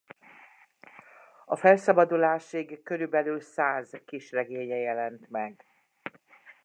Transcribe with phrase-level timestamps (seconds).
[1.45, 5.65] A felszabadulásig körülbelül száz kisregénye jelent meg.